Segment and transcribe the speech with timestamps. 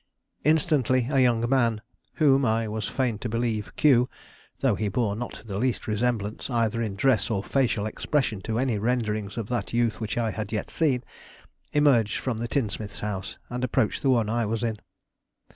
[0.43, 1.79] Instantly a young man,
[2.15, 4.09] whom I was fain to believe Q,
[4.61, 8.79] though he bore not the least resemblance, either in dress or facial expression to any
[8.79, 11.03] renderings of that youth which I had yet seen,
[11.71, 14.77] emerged from the tinsmith's house, and approached the one I was in.